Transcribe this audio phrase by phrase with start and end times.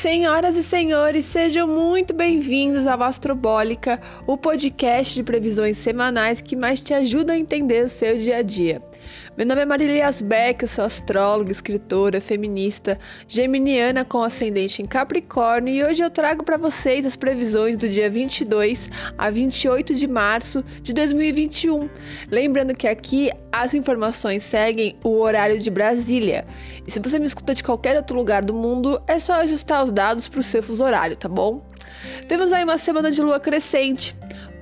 [0.00, 6.80] Senhoras e senhores, sejam muito bem-vindos ao Astrobólica, o podcast de previsões semanais que mais
[6.80, 8.80] te ajuda a entender o seu dia a dia.
[9.40, 15.72] Meu nome é Marilias Beck, eu sou astróloga, escritora, feminista, geminiana com ascendente em Capricórnio
[15.72, 20.62] e hoje eu trago para vocês as previsões do dia 22 a 28 de março
[20.82, 21.88] de 2021.
[22.30, 26.44] Lembrando que aqui as informações seguem o horário de Brasília.
[26.86, 29.90] E se você me escuta de qualquer outro lugar do mundo, é só ajustar os
[29.90, 31.64] dados para o seu fuso horário, tá bom?
[32.28, 34.14] Temos aí uma semana de lua crescente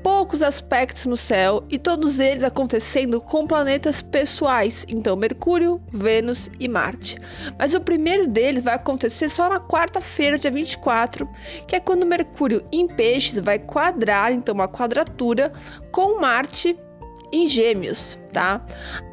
[0.02, 6.69] poucos aspectos no céu e todos eles acontecendo com planetas pessoais, então Mercúrio, Vênus e
[6.69, 7.19] Marte.
[7.59, 11.29] Mas o primeiro deles vai acontecer só na quarta-feira, dia 24,
[11.66, 15.53] que é quando Mercúrio em Peixes vai quadrar, então uma quadratura
[15.91, 16.77] com Marte
[17.32, 18.64] em Gêmeos, tá?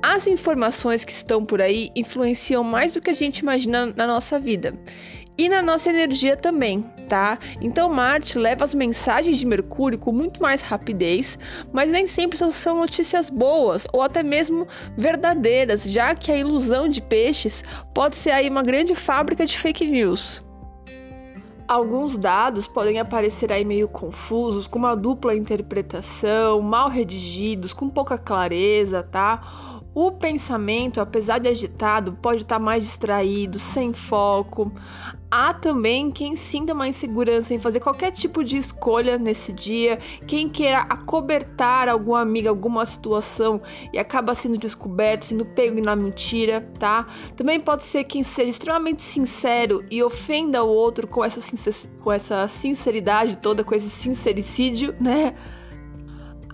[0.01, 4.39] As informações que estão por aí influenciam mais do que a gente imagina na nossa
[4.39, 4.73] vida
[5.37, 7.37] e na nossa energia também, tá?
[7.61, 11.37] Então Marte leva as mensagens de Mercúrio com muito mais rapidez,
[11.73, 17.01] mas nem sempre são notícias boas ou até mesmo verdadeiras, já que a ilusão de
[17.01, 20.43] peixes pode ser aí uma grande fábrica de fake news.
[21.67, 28.19] Alguns dados podem aparecer aí meio confusos, com uma dupla interpretação, mal redigidos, com pouca
[28.19, 29.74] clareza, tá?
[29.95, 34.69] O pensamento, apesar de agitado, pode estar mais distraído, sem foco.
[35.31, 40.49] Há também quem sinta uma insegurança em fazer qualquer tipo de escolha nesse dia, quem
[40.49, 43.61] queira acobertar alguma amiga, alguma situação
[43.93, 47.07] e acaba sendo descoberto, sendo pego na mentira, tá?
[47.37, 51.39] Também pode ser quem seja extremamente sincero e ofenda o outro com essa,
[52.01, 55.35] com essa sinceridade toda, com esse sincericídio, né?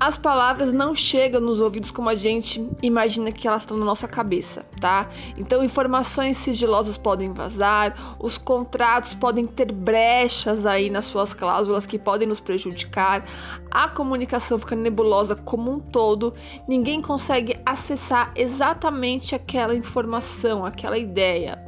[0.04, 4.08] As palavras não chegam nos ouvidos como a gente imagina que elas estão na nossa
[4.08, 5.08] cabeça, tá?
[5.38, 12.00] Então, informações sigilosas podem vazar, os contratos podem ter brechas aí nas suas cláusulas que
[12.00, 13.24] podem nos prejudicar,
[13.70, 16.34] a comunicação fica nebulosa como um todo,
[16.68, 21.64] ninguém consegue acessar exatamente aquela informação, aquela ideia,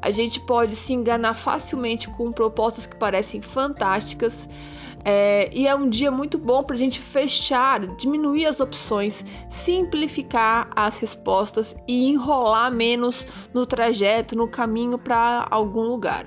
[0.00, 4.48] a gente pode se enganar facilmente com propostas que parecem fantásticas
[5.04, 10.68] é, e é um dia muito bom para a gente fechar, diminuir as opções, simplificar
[10.76, 16.26] as respostas e enrolar menos no trajeto, no caminho para algum lugar.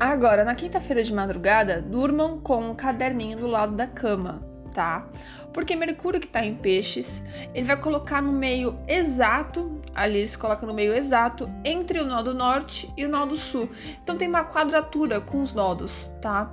[0.00, 4.40] Agora, na quinta-feira de madrugada, durmam com um caderninho do lado da cama,
[4.72, 5.08] tá?
[5.52, 7.22] Porque Mercúrio que está em peixes,
[7.52, 12.22] ele vai colocar no meio exato, ali eles colocam no meio exato, entre o nó
[12.22, 13.68] do norte e o nó do sul.
[14.02, 16.50] Então tem uma quadratura com os nodos, tá?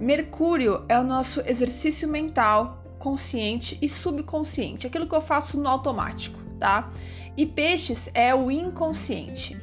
[0.00, 6.38] Mercúrio é o nosso exercício mental, consciente e subconsciente, aquilo que eu faço no automático,
[6.58, 6.88] tá?
[7.36, 9.60] E peixes é o inconsciente.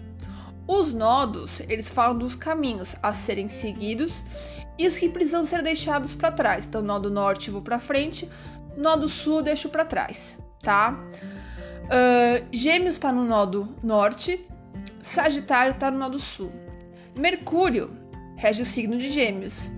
[0.67, 4.23] Os nodos, eles falam dos caminhos a serem seguidos
[4.77, 6.67] e os que precisam ser deixados para trás.
[6.67, 8.29] Então, nó do norte vou para frente,
[8.77, 10.99] nó do sul deixo para trás, tá?
[11.85, 14.47] Uh, Gêmeos está no nó do norte,
[14.99, 16.51] Sagitário está no nó do sul.
[17.15, 17.89] Mercúrio
[18.35, 19.71] rege o signo de Gêmeos.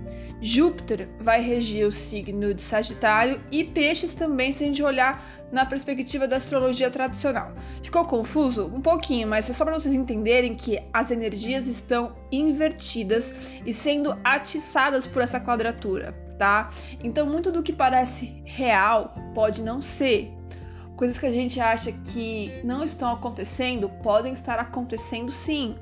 [0.44, 5.64] Júpiter vai regir o signo de Sagitário e Peixes também, se a gente olhar na
[5.64, 7.52] perspectiva da astrologia tradicional.
[7.80, 8.66] Ficou confuso?
[8.66, 13.32] Um pouquinho, mas é só para vocês entenderem que as energias estão invertidas
[13.64, 16.70] e sendo atiçadas por essa quadratura, tá?
[17.04, 20.28] Então, muito do que parece real pode não ser.
[20.96, 25.76] Coisas que a gente acha que não estão acontecendo podem estar acontecendo sim.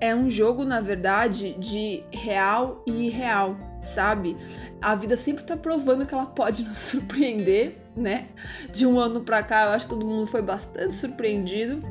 [0.00, 4.36] É um jogo, na verdade, de real e irreal, sabe?
[4.80, 8.28] A vida sempre tá provando que ela pode nos surpreender, né?
[8.70, 11.82] De um ano pra cá, eu acho que todo mundo foi bastante surpreendido.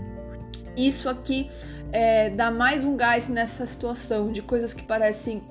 [0.77, 1.49] Isso aqui
[1.91, 5.41] é, dá mais um gás nessa situação de coisas que parecem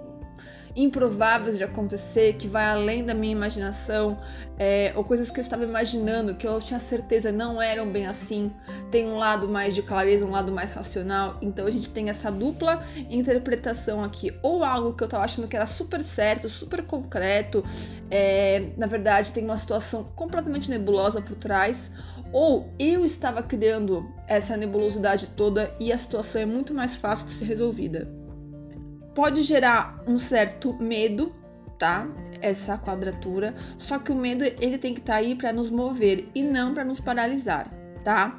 [0.77, 4.19] improváveis de acontecer, que vai além da minha imaginação,
[4.59, 8.53] é, ou coisas que eu estava imaginando, que eu tinha certeza não eram bem assim.
[8.91, 11.39] Tem um lado mais de clareza, um lado mais racional.
[11.41, 15.57] Então a gente tem essa dupla interpretação aqui, ou algo que eu estava achando que
[15.57, 17.65] era super certo, super concreto,
[18.11, 21.91] é, na verdade tem uma situação completamente nebulosa por trás,
[22.33, 27.33] ou eu estava criando essa nebulosidade toda e a situação é muito mais fácil de
[27.33, 28.24] ser resolvida
[29.15, 31.35] pode gerar um certo medo,
[31.79, 32.07] tá?
[32.41, 36.29] Essa quadratura, só que o medo ele tem que estar tá aí para nos mover
[36.35, 37.71] e não para nos paralisar,
[38.03, 38.39] tá?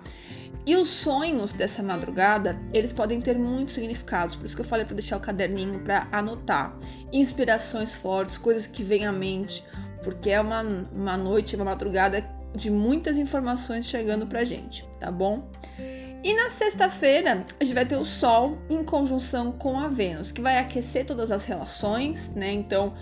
[0.65, 4.83] E os sonhos dessa madrugada, eles podem ter muitos significados, por isso que eu falei
[4.83, 6.75] para deixar o caderninho para anotar.
[7.13, 9.63] Inspirações fortes, coisas que vêm à mente,
[10.03, 15.47] porque é uma, uma noite, uma madrugada de muitas informações chegando pra gente, tá bom?
[16.25, 20.41] E na sexta-feira, a gente vai ter o Sol em conjunção com a Vênus, que
[20.41, 22.51] vai aquecer todas as relações, né?
[22.51, 22.95] Então,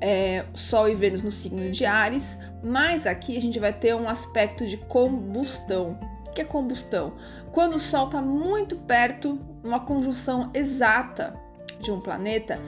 [0.00, 4.08] é, Sol e Vênus no signo de Ares, mas aqui a gente vai ter um
[4.08, 5.98] aspecto de combustão.
[6.28, 7.16] O que é combustão?
[7.50, 11.34] Quando o Sol está muito perto, uma conjunção exata
[11.80, 12.62] de um planeta,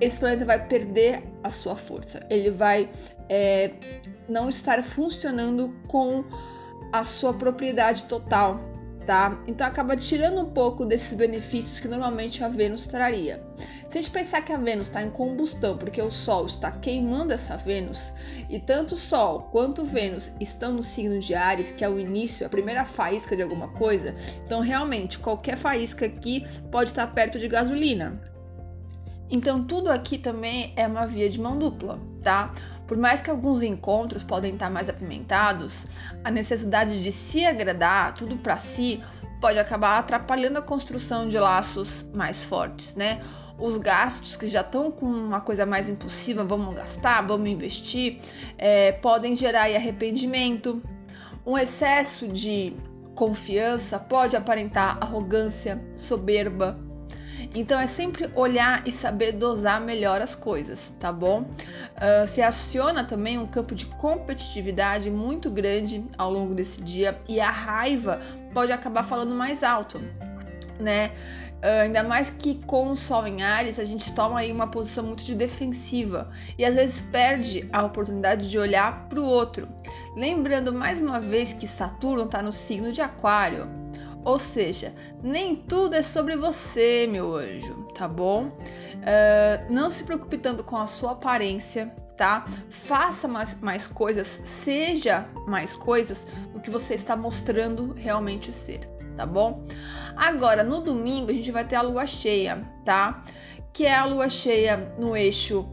[0.00, 2.26] esse planeta vai perder a sua força.
[2.28, 2.90] Ele vai
[3.28, 3.70] é,
[4.28, 6.24] não estar funcionando com
[6.92, 8.60] a sua propriedade total,
[9.06, 9.40] tá?
[9.46, 13.42] Então acaba tirando um pouco desses benefícios que normalmente a Vênus traria.
[13.88, 17.32] Se a gente pensar que a Vênus está em combustão, porque o Sol está queimando
[17.32, 18.12] essa Vênus,
[18.50, 22.44] e tanto o Sol quanto Vênus estão no signo de Ares, que é o início,
[22.44, 24.14] a primeira faísca de alguma coisa,
[24.44, 28.20] então realmente qualquer faísca aqui pode estar perto de gasolina.
[29.30, 32.52] Então tudo aqui também é uma via de mão dupla, tá?
[32.86, 35.86] Por mais que alguns encontros podem estar mais apimentados,
[36.22, 39.02] a necessidade de se agradar, tudo para si,
[39.40, 43.20] pode acabar atrapalhando a construção de laços mais fortes, né?
[43.58, 48.20] Os gastos que já estão com uma coisa mais impulsiva, vamos gastar, vamos investir,
[48.58, 50.82] é, podem gerar arrependimento.
[51.44, 52.76] Um excesso de
[53.14, 56.78] confiança pode aparentar arrogância, soberba,
[57.54, 61.42] então é sempre olhar e saber dosar melhor as coisas, tá bom?
[61.42, 67.40] Uh, se aciona também um campo de competitividade muito grande ao longo desse dia e
[67.40, 68.20] a raiva
[68.52, 70.00] pode acabar falando mais alto,
[70.78, 71.12] né?
[71.56, 75.04] Uh, ainda mais que com o Sol em Ares, a gente toma aí uma posição
[75.04, 79.66] muito de defensiva e às vezes perde a oportunidade de olhar para o outro.
[80.14, 83.68] Lembrando mais uma vez que Saturno está no signo de Aquário,
[84.26, 84.92] ou seja,
[85.22, 88.46] nem tudo é sobre você, meu anjo, tá bom?
[88.48, 92.44] Uh, não se preocupe tanto com a sua aparência, tá?
[92.68, 98.80] Faça mais, mais coisas, seja mais coisas do que você está mostrando realmente ser,
[99.16, 99.64] tá bom?
[100.16, 103.22] Agora, no domingo, a gente vai ter a lua cheia, tá?
[103.72, 105.64] Que é a lua cheia no eixo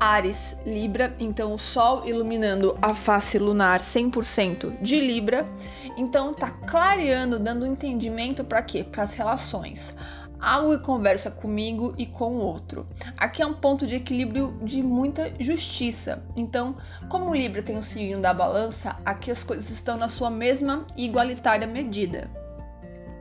[0.00, 5.46] Ares Libra, então o Sol iluminando a face lunar 100% de Libra.
[5.94, 8.82] Então tá clareando, dando entendimento para quê?
[8.82, 9.94] Para as relações.
[10.40, 12.88] Algo conversa comigo e com o outro.
[13.14, 16.24] Aqui é um ponto de equilíbrio de muita justiça.
[16.34, 16.76] Então,
[17.10, 20.86] como o Libra tem o signo da balança, aqui as coisas estão na sua mesma
[20.96, 22.30] e igualitária medida.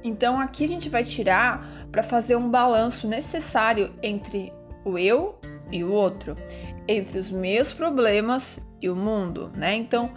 [0.01, 4.53] Então, aqui a gente vai tirar para fazer um balanço necessário entre
[4.85, 5.37] o eu
[5.71, 6.35] e o outro,
[6.87, 9.75] entre os meus problemas e o mundo, né?
[9.75, 10.11] Então,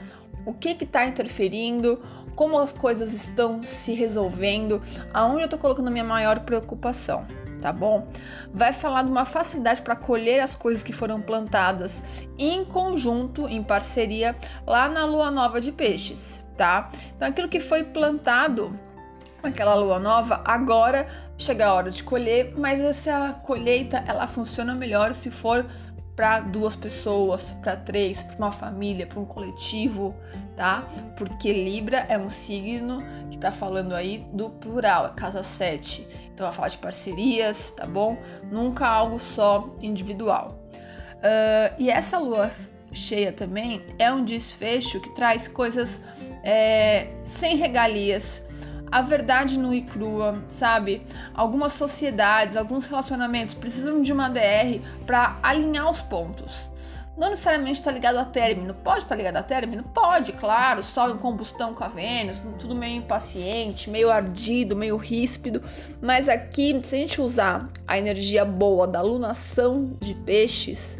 [0.44, 2.02] o que está interferindo,
[2.34, 4.80] como as coisas estão se resolvendo,
[5.12, 7.26] aonde eu estou colocando minha maior preocupação,
[7.60, 8.06] tá bom?
[8.52, 13.62] Vai falar de uma facilidade para colher as coisas que foram plantadas em conjunto, em
[13.62, 16.90] parceria, lá na lua nova de peixes, tá?
[17.16, 18.78] Então, aquilo que foi plantado
[19.42, 21.06] naquela lua nova, agora
[21.36, 25.66] chega a hora de colher, mas essa colheita ela funciona melhor se for
[26.14, 30.14] para duas pessoas, para três, para uma família, para um coletivo,
[30.54, 30.86] tá?
[31.16, 36.06] Porque Libra é um signo que tá falando aí do plural, é casa 7.
[36.32, 38.16] Então vai falar de parcerias, tá bom?
[38.50, 40.58] Nunca algo só individual.
[41.16, 42.50] Uh, e essa lua
[42.92, 46.00] cheia também é um desfecho que traz coisas
[46.44, 48.44] é, sem regalias,
[48.92, 51.02] a verdade nua e crua, sabe?
[51.34, 56.70] Algumas sociedades, alguns relacionamentos precisam de uma DR para alinhar os pontos.
[57.16, 58.74] Não necessariamente está ligado a término.
[58.74, 59.82] Pode estar tá ligado a término?
[59.94, 60.82] Pode, claro.
[60.82, 65.62] Sol em combustão com a Vênus, tudo meio impaciente, meio ardido, meio ríspido.
[66.00, 70.98] Mas aqui, se a gente usar a energia boa da lunação de peixes,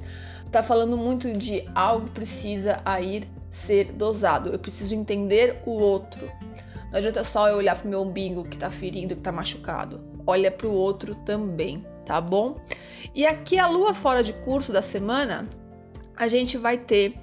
[0.51, 4.51] tá falando muito de algo precisa aí ser dosado.
[4.51, 6.31] Eu preciso entender o outro.
[6.93, 10.05] Não adianta só eu olhar pro meu umbigo que tá ferido, que tá machucado.
[10.27, 12.61] Olha pro outro também, tá bom?
[13.15, 15.49] E aqui a lua fora de curso da semana,
[16.15, 17.19] a gente vai ter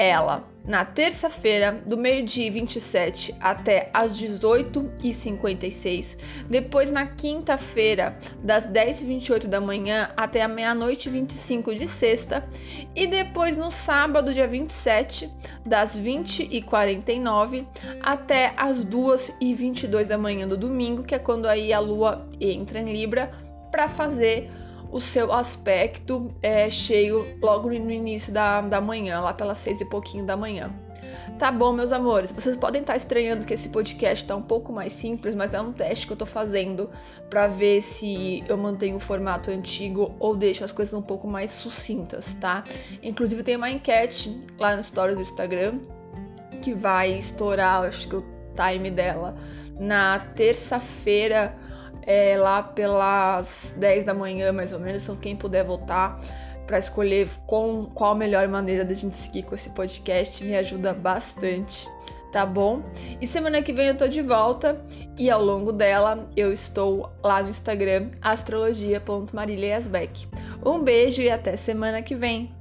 [0.00, 6.16] ela na terça-feira, do meio-dia 27 até as 18h56.
[6.48, 12.48] Depois, na quinta-feira, das 10h28 da manhã até a meia-noite 25 de sexta.
[12.94, 15.28] E depois, no sábado, dia 27,
[15.64, 17.66] das 20h49
[18.02, 22.92] até as 2h22 da manhã do domingo, que é quando aí a lua entra em
[22.92, 23.30] Libra,
[23.70, 24.50] para fazer
[24.90, 29.84] o seu aspecto é, cheio logo no início da, da manhã, lá pelas seis e
[29.84, 30.70] pouquinho da manhã.
[31.38, 34.92] Tá bom, meus amores, vocês podem estar estranhando que esse podcast tá um pouco mais
[34.92, 36.90] simples, mas é um teste que eu tô fazendo
[37.30, 41.50] para ver se eu mantenho o formato antigo ou deixo as coisas um pouco mais
[41.50, 42.62] sucintas, tá?
[43.02, 45.78] Inclusive tem uma enquete lá no stories do Instagram
[46.60, 49.34] que vai estourar, acho que eu time dela
[49.78, 51.56] na terça-feira,
[52.06, 55.02] é, lá pelas 10 da manhã, mais ou menos.
[55.02, 56.18] Então, quem puder votar
[56.66, 60.94] para escolher com, qual a melhor maneira da gente seguir com esse podcast me ajuda
[60.94, 61.86] bastante
[62.30, 62.82] tá bom?
[63.20, 64.80] E semana que vem eu tô de volta
[65.18, 70.28] e ao longo dela eu estou lá no Instagram astrologia.mariliasbeck.
[70.64, 72.54] Um beijo e até semana que vem.